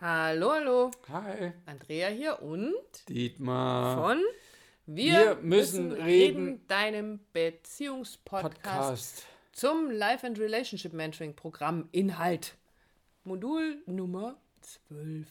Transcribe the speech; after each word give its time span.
Hallo, 0.00 0.52
hallo. 0.52 0.90
Hi. 1.08 1.52
Andrea 1.66 2.06
hier 2.06 2.40
und 2.40 2.72
Dietmar. 3.08 3.96
von 3.96 4.22
Wir 4.86 5.36
müssen 5.42 5.90
reden, 5.90 6.64
deinem 6.68 7.18
Beziehungspodcast 7.32 8.62
Podcast. 8.62 9.26
zum 9.50 9.90
Life 9.90 10.24
and 10.24 10.38
Relationship 10.38 10.92
Mentoring 10.92 11.34
Programm 11.34 11.88
Inhalt. 11.90 12.54
Modul 13.24 13.82
Nummer 13.86 14.36
12. 14.60 15.26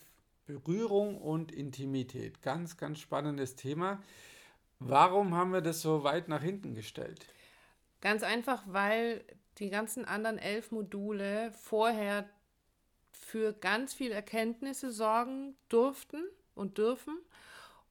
Berührung 0.45 1.17
und 1.17 1.53
Intimität. 1.53 2.41
Ganz, 2.41 2.75
ganz 2.75 2.99
spannendes 2.99 3.55
Thema. 3.55 4.03
Warum 4.79 5.33
haben 5.33 5.53
wir 5.53 5.61
das 5.61 5.81
so 5.81 6.03
weit 6.03 6.27
nach 6.27 6.43
hinten 6.43 6.73
gestellt? 6.73 7.25
Ganz 8.01 8.21
einfach, 8.21 8.63
weil 8.67 9.23
die 9.59 9.69
ganzen 9.69 10.03
anderen 10.03 10.37
elf 10.37 10.71
Module 10.71 11.53
vorher 11.53 12.29
für 13.17 13.53
ganz 13.53 13.93
viel 13.93 14.11
Erkenntnisse 14.11 14.91
sorgen 14.91 15.55
durften 15.69 16.23
und 16.55 16.77
dürfen 16.77 17.17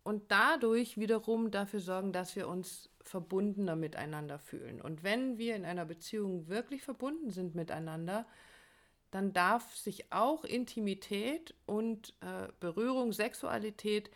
und 0.02 0.30
dadurch 0.30 0.98
wiederum 0.98 1.50
dafür 1.50 1.80
sorgen, 1.80 2.12
dass 2.12 2.36
wir 2.36 2.48
uns 2.48 2.90
verbundener 3.02 3.76
miteinander 3.76 4.38
fühlen. 4.38 4.80
Und 4.80 5.02
wenn 5.02 5.38
wir 5.38 5.56
in 5.56 5.64
einer 5.64 5.84
Beziehung 5.84 6.48
wirklich 6.48 6.82
verbunden 6.82 7.30
sind 7.30 7.54
miteinander, 7.54 8.26
dann 9.10 9.32
darf 9.32 9.76
sich 9.76 10.12
auch 10.12 10.44
Intimität 10.44 11.54
und 11.66 12.14
äh, 12.20 12.48
Berührung, 12.60 13.12
Sexualität 13.12 14.10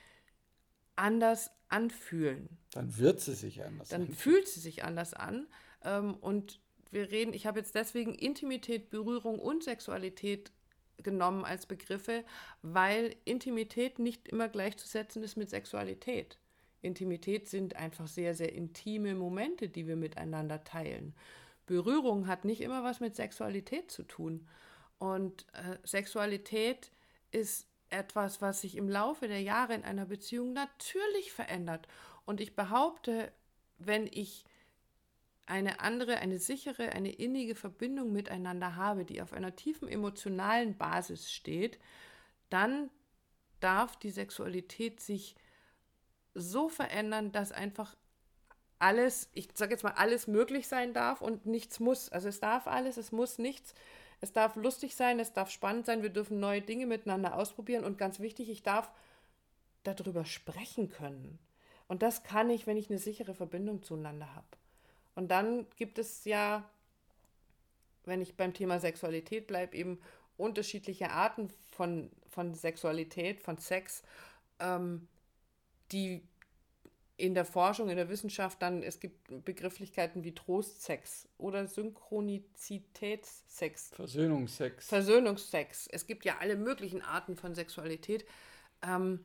anders 0.97 1.51
anfühlen 1.69 2.59
Dann 2.73 2.99
wird 2.99 3.21
sie 3.21 3.35
sich 3.35 3.65
anders. 3.65 3.89
dann 3.89 4.03
anfühlen. 4.03 4.19
fühlt 4.19 4.49
sie 4.49 4.61
sich 4.61 4.85
anders 4.85 5.15
an. 5.15 5.47
Ähm, 5.83 6.15
und 6.15 6.61
wir 6.91 7.11
reden, 7.11 7.33
ich 7.33 7.47
habe 7.47 7.61
jetzt 7.61 7.75
deswegen 7.75 8.15
Intimität, 8.15 8.91
Berührung 8.91 9.39
und 9.39 9.63
Sexualität 9.63 10.53
genommen 11.03 11.45
als 11.45 11.67
Begriffe, 11.67 12.25
weil 12.63 13.17
Intimität 13.25 13.99
nicht 13.99 14.29
immer 14.29 14.49
gleichzusetzen 14.49 15.23
ist 15.23 15.37
mit 15.37 15.51
Sexualität. 15.51 16.39
Intimität 16.83 17.49
sind 17.49 17.77
einfach 17.77 18.07
sehr, 18.07 18.35
sehr 18.35 18.53
intime 18.53 19.15
Momente, 19.15 19.69
die 19.69 19.87
wir 19.87 19.97
miteinander 19.97 20.65
teilen. 20.65 21.15
Berührung 21.67 22.27
hat 22.27 22.45
nicht 22.45 22.63
immer 22.63 22.83
was 22.83 23.01
mit 23.01 23.17
Sexualität 23.17 23.91
zu 23.91 24.03
tun. 24.03 24.49
Und 24.99 25.47
äh, 25.53 25.77
Sexualität 25.85 26.91
ist 27.31 27.67
etwas, 27.91 28.41
was 28.41 28.61
sich 28.61 28.77
im 28.77 28.89
Laufe 28.89 29.29
der 29.29 29.43
Jahre 29.43 29.75
in 29.75 29.85
einer 29.85 30.07
Beziehung 30.07 30.53
natürlich 30.53 31.33
verändert. 31.33 31.87
Und 32.25 32.41
ich 32.41 32.57
behaupte, 32.57 33.33
wenn 33.79 34.07
ich 34.07 34.45
eine 35.51 35.81
andere, 35.81 36.19
eine 36.19 36.39
sichere, 36.39 36.93
eine 36.93 37.11
innige 37.11 37.55
Verbindung 37.55 38.13
miteinander 38.13 38.77
habe, 38.77 39.05
die 39.05 39.21
auf 39.21 39.33
einer 39.33 39.57
tiefen 39.57 39.89
emotionalen 39.89 40.79
Basis 40.79 41.33
steht, 41.33 41.79
dann 42.51 42.89
darf 43.59 43.97
die 43.97 44.11
Sexualität 44.11 45.01
sich 45.01 45.35
so 46.35 46.69
verändern, 46.69 47.33
dass 47.33 47.51
einfach 47.51 47.97
alles, 48.79 49.29
ich 49.35 49.49
sage 49.55 49.73
jetzt 49.73 49.83
mal, 49.83 49.93
alles 49.93 50.29
möglich 50.29 50.69
sein 50.69 50.95
darf 50.95 51.21
und 51.21 51.47
nichts 51.47 51.81
muss. 51.81 52.09
Also 52.09 52.29
es 52.29 52.41
darf 52.41 52.67
alles, 52.67 52.97
es 52.97 53.11
muss 53.11 53.39
nichts. 53.39 53.75
Es 54.21 54.33
darf 54.33 54.55
lustig 54.55 54.95
sein, 54.95 55.19
es 55.19 55.33
darf 55.33 55.51
spannend 55.51 55.87
sein, 55.87 56.03
wir 56.03 56.11
dürfen 56.11 56.41
neue 56.41 56.63
Dinge 56.63 56.87
miteinander 56.87 57.37
ausprobieren 57.37 57.85
und 57.85 57.99
ganz 57.99 58.21
wichtig, 58.21 58.51
ich 58.51 58.63
darf 58.63 58.91
darüber 59.83 60.25
sprechen 60.25 60.91
können. 60.91 61.39
Und 61.89 62.03
das 62.03 62.23
kann 62.23 62.51
ich, 62.51 62.67
wenn 62.67 62.77
ich 62.77 62.89
eine 62.89 62.99
sichere 62.99 63.35
Verbindung 63.35 63.83
zueinander 63.83 64.35
habe. 64.35 64.60
Und 65.15 65.31
dann 65.31 65.67
gibt 65.77 65.99
es 65.99 66.25
ja, 66.25 66.69
wenn 68.05 68.21
ich 68.21 68.37
beim 68.37 68.55
Thema 68.55 68.81
Sexualität 68.81 69.47
bleibe, 69.47 69.77
eben 69.77 70.01
unterschiedliche 70.37 71.11
Arten 71.11 71.51
von, 71.71 72.11
von 72.29 72.55
Sexualität, 72.55 73.41
von 73.41 73.59
Sex, 73.59 74.03
ähm, 74.59 75.07
die 75.93 76.23
in 77.21 77.35
der 77.35 77.45
Forschung, 77.45 77.91
in 77.91 77.97
der 77.97 78.09
Wissenschaft 78.09 78.63
dann, 78.63 78.83
es 78.83 78.99
gibt 78.99 79.45
Begrifflichkeiten 79.45 80.25
wie 80.25 80.35
Trostsex 80.35 81.29
oder 81.37 81.67
Synchronizitätssex, 81.67 83.91
Versöhnungsex. 83.95 84.89
Versöhnungsex. 84.89 85.87
Es 85.89 86.07
gibt 86.07 86.25
ja 86.25 86.39
alle 86.41 86.57
möglichen 86.57 87.03
Arten 87.03 87.37
von 87.37 87.55
Sexualität. 87.55 88.25
Ähm, 88.83 89.23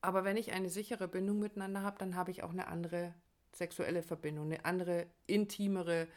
aber 0.00 0.22
wenn 0.24 0.36
ich 0.36 0.52
eine 0.52 0.70
sichere 0.70 1.08
Bindung 1.08 1.40
miteinander 1.40 1.82
habe, 1.82 1.98
dann 1.98 2.14
habe 2.14 2.30
ich 2.30 2.44
auch 2.44 2.50
eine 2.50 2.68
andere 2.68 3.12
sexuelle 3.54 4.02
Verbindung, 4.02 4.46
eine 4.46 4.64
andere, 4.64 5.06
intimere 5.26 6.08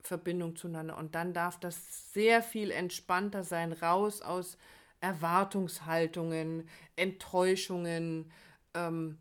Verbindung 0.00 0.56
zueinander. 0.56 0.96
Und 0.98 1.14
dann 1.14 1.32
darf 1.32 1.58
das 1.58 2.12
sehr 2.12 2.42
viel 2.42 2.70
entspannter 2.70 3.42
sein, 3.42 3.72
raus 3.72 4.22
aus 4.22 4.56
Erwartungshaltungen, 5.00 6.68
Enttäuschungen 6.96 8.30
ähm, 8.74 9.18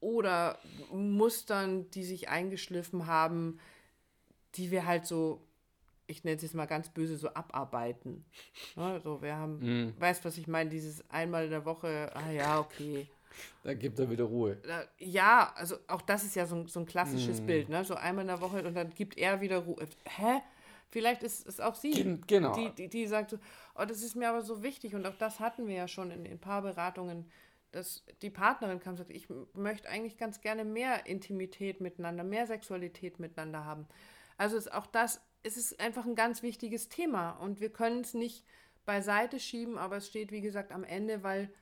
oder 0.00 0.58
Mustern, 0.92 1.90
die 1.90 2.04
sich 2.04 2.28
eingeschliffen 2.28 3.06
haben, 3.06 3.58
die 4.54 4.70
wir 4.70 4.86
halt 4.86 5.06
so, 5.06 5.42
ich 6.06 6.24
nenne 6.24 6.36
es 6.36 6.42
jetzt 6.42 6.54
mal 6.54 6.66
ganz 6.66 6.88
böse, 6.88 7.16
so 7.16 7.28
abarbeiten. 7.34 8.24
Ne, 8.76 9.00
so, 9.02 9.20
wir 9.22 9.36
haben, 9.36 9.58
Mhm. 9.58 9.94
weißt 10.00 10.24
was 10.24 10.38
ich 10.38 10.46
meine, 10.46 10.70
dieses 10.70 11.08
einmal 11.10 11.44
in 11.44 11.50
der 11.50 11.64
Woche, 11.64 12.10
ah 12.14 12.30
ja, 12.30 12.60
okay. 12.60 13.08
Da 13.64 13.74
gibt 13.74 13.98
er 13.98 14.10
wieder 14.10 14.24
Ruhe. 14.24 14.58
Ja, 14.98 15.52
also 15.56 15.76
auch 15.86 16.02
das 16.02 16.24
ist 16.24 16.34
ja 16.36 16.46
so, 16.46 16.56
ein- 16.56 16.66
so 16.68 16.80
ein 16.80 16.86
klassisches 16.86 17.40
Mm. 17.40 17.46
Bild, 17.46 17.68
ne? 17.68 17.84
So 17.84 17.94
einmal 17.94 18.22
in 18.22 18.28
der 18.28 18.40
Woche 18.40 18.62
und 18.66 18.74
dann 18.74 18.90
gibt 18.94 19.16
er 19.18 19.40
wieder 19.40 19.58
Ruhe. 19.58 19.86
Hä? 20.04 20.40
Vielleicht 20.90 21.22
ist 21.22 21.46
es 21.46 21.60
auch 21.60 21.74
sie, 21.74 21.90
Gen- 21.90 22.22
genau. 22.26 22.54
die, 22.54 22.70
die, 22.70 22.88
die 22.88 23.06
sagt 23.06 23.30
so, 23.30 23.38
oh, 23.74 23.84
das 23.84 24.02
ist 24.02 24.14
mir 24.16 24.30
aber 24.30 24.40
so 24.42 24.62
wichtig 24.62 24.94
und 24.94 25.06
auch 25.06 25.16
das 25.18 25.38
hatten 25.38 25.66
wir 25.66 25.74
ja 25.74 25.86
schon 25.88 26.10
in 26.10 26.24
den 26.24 26.38
Paarberatungen, 26.38 27.30
dass 27.72 28.02
die 28.22 28.30
Partnerin 28.30 28.80
kam 28.80 28.92
und 28.92 28.96
sagte, 28.96 29.12
ich 29.12 29.28
möchte 29.52 29.88
eigentlich 29.90 30.16
ganz 30.16 30.40
gerne 30.40 30.64
mehr 30.64 31.06
Intimität 31.06 31.82
miteinander, 31.82 32.24
mehr 32.24 32.46
Sexualität 32.46 33.18
miteinander 33.20 33.66
haben. 33.66 33.86
Also 34.38 34.56
ist 34.56 34.72
auch 34.72 34.86
das, 34.86 35.20
es 35.42 35.58
ist 35.58 35.78
einfach 35.78 36.06
ein 36.06 36.14
ganz 36.14 36.42
wichtiges 36.42 36.88
Thema 36.88 37.32
und 37.32 37.60
wir 37.60 37.68
können 37.70 38.00
es 38.00 38.14
nicht 38.14 38.46
beiseite 38.86 39.38
schieben, 39.38 39.76
aber 39.76 39.98
es 39.98 40.06
steht, 40.08 40.32
wie 40.32 40.40
gesagt, 40.40 40.72
am 40.72 40.84
Ende, 40.84 41.22
weil 41.22 41.52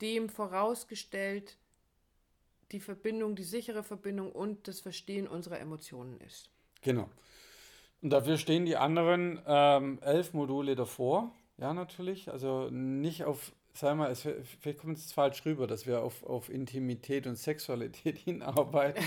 dem 0.00 0.28
vorausgestellt 0.28 1.56
die 2.72 2.80
Verbindung, 2.80 3.34
die 3.34 3.42
sichere 3.42 3.82
Verbindung 3.82 4.32
und 4.32 4.68
das 4.68 4.80
Verstehen 4.80 5.26
unserer 5.26 5.60
Emotionen 5.60 6.20
ist. 6.20 6.50
Genau. 6.82 7.08
Und 8.02 8.10
dafür 8.10 8.38
stehen 8.38 8.64
die 8.64 8.76
anderen 8.76 9.40
ähm, 9.46 9.98
elf 10.02 10.32
Module 10.32 10.74
davor. 10.74 11.32
Ja, 11.58 11.74
natürlich. 11.74 12.30
Also 12.30 12.68
nicht 12.70 13.24
auf, 13.24 13.52
wir 13.80 13.94
mal, 13.94 14.10
es, 14.10 14.26
vielleicht 14.60 14.78
kommt 14.78 14.96
es 14.96 15.12
falsch 15.12 15.44
rüber, 15.44 15.66
dass 15.66 15.86
wir 15.86 16.02
auf, 16.02 16.22
auf 16.24 16.48
Intimität 16.48 17.26
und 17.26 17.36
Sexualität 17.36 18.18
hinarbeiten. 18.24 19.04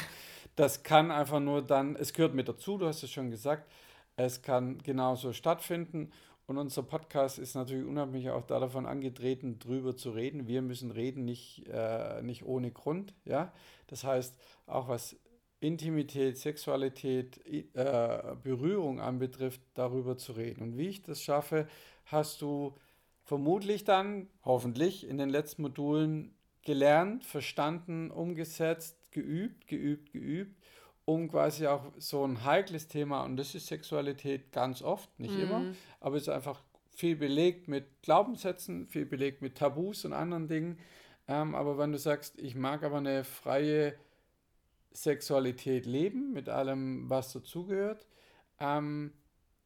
Das 0.56 0.84
kann 0.84 1.10
einfach 1.10 1.40
nur 1.40 1.64
dann, 1.64 1.96
es 1.96 2.14
gehört 2.14 2.36
mit 2.36 2.48
dazu, 2.48 2.78
du 2.78 2.86
hast 2.86 3.02
es 3.02 3.12
schon 3.12 3.32
gesagt, 3.32 3.68
es 4.16 4.44
kann 4.44 4.78
genauso 4.84 5.34
stattfinden. 5.34 6.12
Und 6.46 6.58
unser 6.58 6.84
Podcast 6.84 7.40
ist 7.40 7.56
natürlich 7.56 7.88
unabhängig 7.88 8.30
auch 8.30 8.46
davon 8.46 8.86
angetreten, 8.86 9.60
drüber 9.60 9.96
zu 9.96 10.12
reden. 10.12 10.48
Wir 10.48 10.62
müssen 10.62 10.92
reden, 10.92 11.24
nicht, 11.24 11.66
äh, 11.68 12.22
nicht 12.22 12.44
ohne 12.44 12.72
Grund. 12.72 13.14
Ja? 13.24 13.54
Das 13.88 14.04
heißt, 14.04 14.38
auch 14.68 14.90
was 14.90 15.16
Intimität, 15.62 16.38
Sexualität, 16.38 17.40
äh, 17.48 18.36
Berührung 18.44 19.00
anbetrifft, 19.00 19.62
darüber 19.74 20.18
zu 20.18 20.34
reden. 20.34 20.62
Und 20.62 20.78
wie 20.78 20.90
ich 20.90 21.02
das 21.02 21.22
schaffe, 21.22 21.68
hast 22.06 22.42
du 22.42 22.76
vermutlich 23.24 23.86
dann, 23.86 24.28
hoffentlich, 24.44 25.08
in 25.08 25.18
den 25.18 25.30
letzten 25.30 25.62
Modulen 25.62 26.36
gelernt, 26.64 27.24
verstanden, 27.24 28.12
umgesetzt, 28.12 29.12
geübt, 29.12 29.68
geübt, 29.68 30.12
geübt, 30.12 30.62
um 31.06 31.30
quasi 31.30 31.68
auch 31.68 31.92
so 31.98 32.26
ein 32.26 32.44
heikles 32.46 32.88
Thema, 32.88 33.24
und 33.24 33.38
das 33.38 33.56
ist 33.56 33.68
Sexualität 33.68 34.52
ganz 34.52 34.82
oft, 34.82 35.20
nicht 35.20 35.38
immer, 35.38 35.74
aber 36.00 36.16
es 36.16 36.24
ist 36.24 36.30
einfach 36.30 36.64
viel 36.96 37.16
belegt 37.16 37.68
mit 37.68 38.02
Glaubenssätzen, 38.04 38.88
viel 38.88 39.06
belegt 39.06 39.42
mit 39.42 39.58
Tabus 39.58 40.06
und 40.06 40.14
anderen 40.14 40.48
Dingen. 40.48 40.80
Ähm, 41.28 41.56
aber 41.56 41.78
wenn 41.78 41.92
du 41.92 41.98
sagst, 41.98 42.38
ich 42.40 42.56
mag 42.56 42.84
aber 42.84 42.98
eine 42.98 43.24
freie 43.24 43.96
Sexualität 44.94 45.86
leben, 45.86 46.34
mit 46.34 46.50
allem, 46.50 47.10
was 47.10 47.34
dazugehört, 47.34 48.08
ähm, 48.60 49.12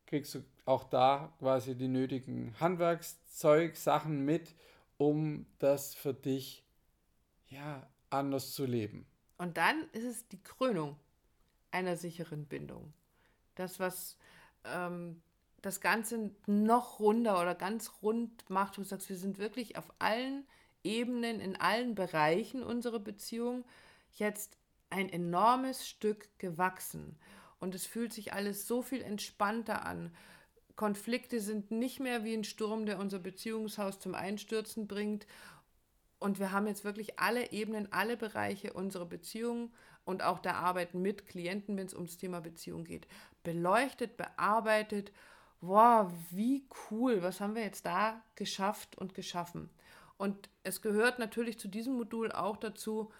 kriegst 0.05 0.35
du 0.35 0.43
auch 0.65 0.85
da 0.85 1.33
quasi 1.39 1.75
die 1.75 1.87
nötigen 1.87 2.55
Handwerkszeug, 2.59 3.75
Sachen 3.75 4.23
mit, 4.23 4.55
um 4.97 5.45
das 5.59 5.95
für 5.95 6.13
dich 6.13 6.63
ja 7.49 7.87
anders 8.09 8.53
zu 8.53 8.65
leben. 8.65 9.05
Und 9.37 9.57
dann 9.57 9.83
ist 9.91 10.05
es 10.05 10.27
die 10.29 10.41
Krönung 10.41 10.97
einer 11.71 11.97
sicheren 11.97 12.45
Bindung. 12.45 12.93
Das, 13.55 13.79
was 13.79 14.17
ähm, 14.63 15.21
das 15.61 15.81
Ganze 15.81 16.31
noch 16.45 16.99
runder 16.99 17.41
oder 17.41 17.55
ganz 17.55 17.91
rund 18.01 18.49
macht, 18.49 18.77
wo 18.77 18.81
du 18.81 18.87
sagst, 18.87 19.09
wir 19.09 19.17
sind 19.17 19.37
wirklich 19.37 19.77
auf 19.77 19.91
allen 19.99 20.45
Ebenen, 20.83 21.39
in 21.39 21.55
allen 21.55 21.95
Bereichen 21.95 22.63
unserer 22.63 22.99
Beziehung 22.99 23.65
jetzt 24.13 24.57
ein 24.89 25.09
enormes 25.09 25.87
Stück 25.87 26.29
gewachsen. 26.39 27.17
Und 27.59 27.75
es 27.75 27.85
fühlt 27.85 28.13
sich 28.13 28.33
alles 28.33 28.67
so 28.67 28.81
viel 28.81 29.01
entspannter 29.01 29.85
an. 29.85 30.15
Konflikte 30.75 31.41
sind 31.41 31.71
nicht 31.71 31.99
mehr 31.99 32.23
wie 32.23 32.35
ein 32.35 32.43
Sturm, 32.43 32.85
der 32.85 32.99
unser 32.99 33.19
Beziehungshaus 33.19 33.99
zum 33.99 34.13
Einstürzen 34.13 34.87
bringt. 34.87 35.25
Und 36.19 36.39
wir 36.39 36.51
haben 36.51 36.67
jetzt 36.67 36.83
wirklich 36.83 37.19
alle 37.19 37.51
Ebenen, 37.51 37.91
alle 37.91 38.17
Bereiche 38.17 38.73
unserer 38.73 39.05
Beziehung 39.05 39.71
und 40.03 40.23
auch 40.23 40.39
der 40.39 40.55
Arbeit 40.55 40.93
mit 40.93 41.27
Klienten, 41.27 41.77
wenn 41.77 41.85
es 41.85 41.93
ums 41.93 42.17
Thema 42.17 42.39
Beziehung 42.39 42.85
geht, 42.85 43.07
beleuchtet, 43.43 44.17
bearbeitet. 44.17 45.11
Wow, 45.61 46.11
wie 46.31 46.67
cool, 46.89 47.21
was 47.21 47.39
haben 47.39 47.55
wir 47.55 47.63
jetzt 47.63 47.85
da 47.85 48.21
geschafft 48.35 48.97
und 48.97 49.13
geschaffen? 49.13 49.69
Und 50.17 50.49
es 50.63 50.81
gehört 50.81 51.19
natürlich 51.19 51.59
zu 51.59 51.67
diesem 51.67 51.95
Modul 51.95 52.31
auch 52.31 52.57
dazu, 52.57 53.11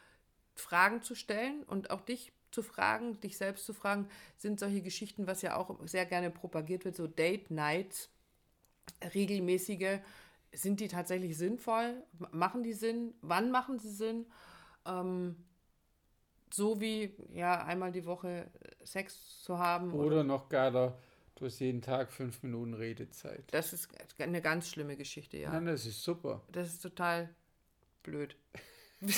Fragen 0.56 1.04
zu 1.04 1.14
stellen 1.14 1.64
und 1.64 1.92
auch 1.92 2.02
dich 2.02 2.34
zu 2.52 2.64
fragen, 2.64 3.20
dich 3.20 3.38
selbst 3.38 3.66
zu 3.66 3.74
fragen, 3.74 4.10
sind 4.38 4.60
solche 4.60 4.82
Geschichten, 4.82 5.28
was 5.28 5.42
ja 5.42 5.56
auch 5.56 5.78
sehr 5.86 6.06
gerne 6.06 6.32
propagiert 6.32 6.86
wird, 6.86 6.96
so 6.96 7.06
Date 7.06 7.52
Nights, 7.52 8.10
regelmäßige, 9.14 10.00
sind 10.54 10.80
die 10.80 10.88
tatsächlich 10.88 11.38
sinnvoll? 11.38 12.04
Machen 12.32 12.64
die 12.64 12.74
Sinn? 12.74 13.14
Wann 13.22 13.52
machen 13.52 13.80
sie 13.80 13.92
Sinn? 13.92 14.26
Ähm, 14.86 15.36
so 16.52 16.80
wie 16.80 17.14
ja 17.34 17.64
einmal 17.66 17.92
die 17.92 18.06
Woche 18.06 18.50
Sex 18.84 19.42
zu 19.44 19.60
haben. 19.60 19.92
Oder, 19.92 20.06
oder 20.08 20.24
noch 20.24 20.50
geiler, 20.50 20.98
du 21.36 21.46
hast 21.46 21.60
jeden 21.60 21.82
Tag 21.82 22.12
fünf 22.12 22.42
Minuten 22.44 22.74
Redezeit. 22.74 23.44
Das 23.52 23.74
ist 23.74 23.90
eine 24.20 24.42
ganz 24.42 24.70
schlimme 24.70 24.96
Geschichte, 24.96 25.38
ja. 25.38 25.52
Nein, 25.52 25.66
das 25.66 25.86
ist 25.86 26.04
super. 26.04 26.42
Das 26.52 26.68
ist 26.68 26.82
total 26.82 27.30
blöd. 28.04 28.36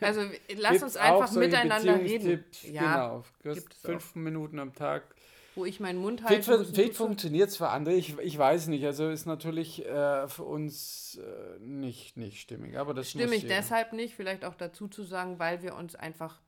Also 0.00 0.22
lass 0.56 0.72
Gibt's 0.72 0.82
uns 0.82 0.96
einfach 0.96 1.30
miteinander 1.32 2.00
reden. 2.00 2.44
Ja, 2.62 3.22
genau. 3.42 3.54
Du 3.54 3.60
fünf 3.80 4.10
auch. 4.10 4.14
Minuten 4.16 4.58
am 4.58 4.74
Tag. 4.74 5.14
Wo 5.54 5.64
ich 5.64 5.80
meinen 5.80 5.98
Mund 5.98 6.22
halte. 6.22 6.42
Vielleicht, 6.42 6.74
vielleicht 6.74 6.94
funktioniert 6.94 7.48
es 7.48 7.56
für 7.56 7.68
andere, 7.68 7.94
ich, 7.94 8.16
ich 8.18 8.38
weiß 8.38 8.68
nicht. 8.68 8.84
Also 8.84 9.08
ist 9.08 9.26
natürlich 9.26 9.84
äh, 9.84 10.28
für 10.28 10.44
uns 10.44 11.18
äh, 11.20 11.58
nicht, 11.58 12.16
nicht 12.16 12.40
stimmig. 12.40 12.78
Aber 12.78 12.94
das 12.94 13.10
stimmig 13.10 13.46
deshalb 13.46 13.92
nicht, 13.92 14.14
vielleicht 14.14 14.44
auch 14.44 14.54
dazu 14.54 14.86
zu 14.86 15.02
sagen, 15.02 15.38
weil 15.38 15.62
wir 15.62 15.74
uns 15.74 15.96
einfach 15.96 16.40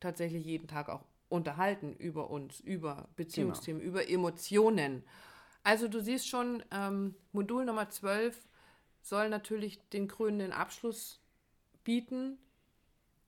tatsächlich 0.00 0.44
jeden 0.44 0.68
Tag 0.68 0.90
auch 0.90 1.04
unterhalten 1.30 1.94
über 1.96 2.30
uns, 2.30 2.60
über 2.60 3.08
Beziehungsthemen, 3.16 3.80
genau. 3.80 3.92
über 3.92 4.08
Emotionen. 4.08 5.02
Also 5.62 5.88
du 5.88 6.00
siehst 6.00 6.28
schon, 6.28 6.62
ähm, 6.70 7.14
Modul 7.32 7.64
Nummer 7.64 7.88
12 7.88 8.38
soll 9.00 9.28
natürlich 9.30 9.80
den 9.88 10.08
krönenden 10.08 10.52
Abschluss 10.52 11.20
bieten 11.82 12.38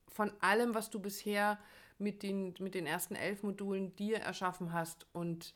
von 0.09 0.33
allem, 0.41 0.75
was 0.75 0.91
du 0.91 1.01
bisher 1.01 1.59
mit 1.99 2.23
den, 2.23 2.55
mit 2.59 2.75
den 2.75 2.87
ersten 2.87 3.15
elf 3.15 3.43
Modulen 3.43 3.95
dir 3.97 4.19
erschaffen 4.19 4.73
hast. 4.73 5.07
Und 5.13 5.55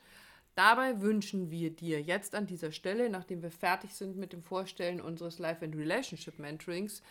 dabei 0.55 1.01
wünschen 1.01 1.51
wir 1.51 1.71
dir 1.71 2.01
jetzt 2.01 2.35
an 2.35 2.47
dieser 2.47 2.73
Stelle, 2.73 3.11
nachdem 3.11 3.43
wir 3.43 3.51
fertig 3.51 3.95
sind 3.95 4.17
mit 4.17 4.33
dem 4.33 4.43
Vorstellen 4.43 5.01
unseres 5.01 5.39
Life 5.39 5.65
and 5.65 5.77
Relationship 5.77 6.39
Mentorings, 6.39 7.03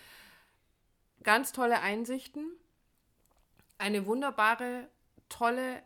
ganz 1.24 1.52
tolle 1.52 1.82
Einsichten, 1.82 2.52
eine 3.78 4.06
wunderbare, 4.06 4.88
tolle, 5.30 5.84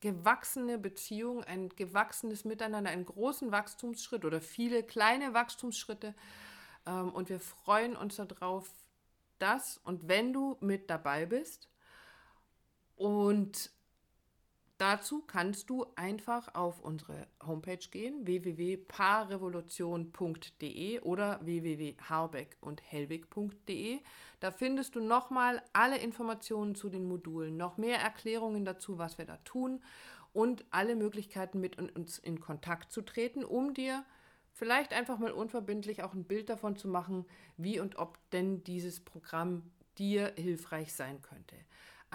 gewachsene 0.00 0.76
Beziehung, 0.76 1.42
ein 1.44 1.70
gewachsenes 1.70 2.44
Miteinander, 2.44 2.90
einen 2.90 3.06
großen 3.06 3.50
Wachstumsschritt 3.50 4.26
oder 4.26 4.42
viele 4.42 4.82
kleine 4.82 5.32
Wachstumsschritte. 5.32 6.14
Ähm, 6.86 7.10
und 7.10 7.30
wir 7.30 7.40
freuen 7.40 7.96
uns 7.96 8.16
darauf, 8.16 8.70
das 9.38 9.80
und 9.84 10.06
wenn 10.06 10.32
du 10.32 10.56
mit 10.60 10.90
dabei 10.90 11.26
bist. 11.26 11.68
Und 12.96 13.70
dazu 14.78 15.22
kannst 15.22 15.70
du 15.70 15.86
einfach 15.96 16.54
auf 16.54 16.80
unsere 16.80 17.26
Homepage 17.44 17.88
gehen, 17.90 18.26
www.paarrevolution.de 18.26 21.00
oder 21.00 21.40
www.harbeck 21.44 22.56
und 22.60 22.82
hellwig.de. 22.82 23.98
Da 24.40 24.50
findest 24.50 24.94
du 24.94 25.00
nochmal 25.00 25.62
alle 25.72 25.98
Informationen 25.98 26.74
zu 26.74 26.88
den 26.88 27.04
Modulen, 27.04 27.56
noch 27.56 27.76
mehr 27.76 27.98
Erklärungen 27.98 28.64
dazu, 28.64 28.98
was 28.98 29.18
wir 29.18 29.24
da 29.24 29.36
tun 29.38 29.80
und 30.34 30.64
alle 30.70 30.96
Möglichkeiten 30.96 31.60
mit 31.60 31.78
uns 31.78 32.18
in 32.18 32.40
Kontakt 32.40 32.92
zu 32.92 33.02
treten, 33.02 33.44
um 33.44 33.72
dir 33.72 34.04
vielleicht 34.52 34.92
einfach 34.92 35.18
mal 35.18 35.32
unverbindlich 35.32 36.02
auch 36.02 36.12
ein 36.12 36.24
Bild 36.24 36.48
davon 36.48 36.76
zu 36.76 36.88
machen, 36.88 37.24
wie 37.56 37.80
und 37.80 37.96
ob 37.96 38.18
denn 38.30 38.62
dieses 38.64 39.00
Programm 39.00 39.62
dir 39.96 40.32
hilfreich 40.36 40.92
sein 40.92 41.22
könnte. 41.22 41.56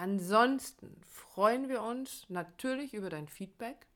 Ansonsten 0.00 0.96
freuen 1.10 1.68
wir 1.68 1.82
uns 1.82 2.24
natürlich 2.30 2.94
über 2.94 3.10
dein 3.10 3.28
Feedback 3.28 3.86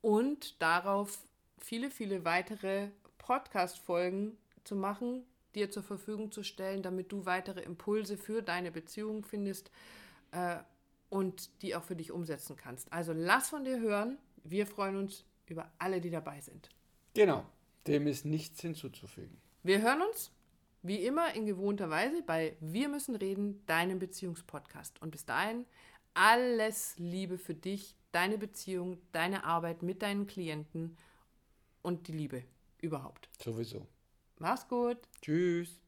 und 0.00 0.62
darauf, 0.62 1.26
viele, 1.58 1.90
viele 1.90 2.24
weitere 2.24 2.90
Podcast-Folgen 3.18 4.38
zu 4.62 4.76
machen, 4.76 5.24
dir 5.56 5.72
zur 5.72 5.82
Verfügung 5.82 6.30
zu 6.30 6.44
stellen, 6.44 6.84
damit 6.84 7.10
du 7.10 7.26
weitere 7.26 7.62
Impulse 7.62 8.16
für 8.16 8.42
deine 8.42 8.70
Beziehung 8.70 9.24
findest 9.24 9.72
äh, 10.30 10.58
und 11.10 11.50
die 11.62 11.74
auch 11.74 11.82
für 11.82 11.96
dich 11.96 12.12
umsetzen 12.12 12.56
kannst. 12.56 12.92
Also 12.92 13.12
lass 13.12 13.48
von 13.48 13.64
dir 13.64 13.80
hören. 13.80 14.18
Wir 14.44 14.68
freuen 14.68 14.94
uns 14.94 15.24
über 15.46 15.68
alle, 15.80 16.00
die 16.00 16.10
dabei 16.10 16.40
sind. 16.42 16.68
Genau. 17.14 17.44
Dem 17.88 18.06
ist 18.06 18.24
nichts 18.24 18.60
hinzuzufügen. 18.60 19.36
Wir 19.64 19.82
hören 19.82 20.00
uns 20.02 20.30
wie 20.84 21.04
immer 21.04 21.34
in 21.34 21.46
gewohnter 21.46 21.90
Weise 21.90 22.22
bei 22.22 22.56
Wir 22.60 22.88
müssen 22.88 23.16
reden, 23.16 23.64
deinem 23.66 23.98
Beziehungspodcast. 23.98 25.00
Und 25.00 25.10
bis 25.10 25.24
dahin 25.24 25.64
alles 26.12 26.94
Liebe 26.98 27.38
für 27.38 27.54
dich, 27.54 27.96
deine 28.12 28.38
Beziehung, 28.38 28.98
deine 29.10 29.44
Arbeit 29.44 29.82
mit 29.82 30.02
deinen 30.02 30.26
Klienten 30.26 30.96
und 31.82 32.06
die 32.06 32.12
Liebe 32.12 32.44
überhaupt. 32.80 33.28
Sowieso. 33.42 33.86
Mach's 34.38 34.68
gut. 34.68 34.98
Tschüss. 35.22 35.83